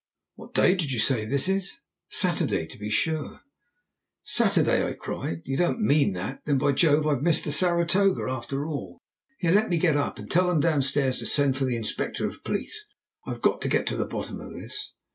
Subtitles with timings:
[0.33, 3.41] "What day did you say this is?" "Saturday, to be sure."
[4.23, 5.43] "Saturday!" I cried.
[5.45, 6.41] "You don't mean that!
[6.43, 8.97] Then, by Jove, I've missed the Saratoga after all.
[9.37, 10.17] Here, let me get up!
[10.17, 12.87] And tell them downstairs to send for the Inspector of Police.
[13.27, 14.91] I have got to get to the bottom of this."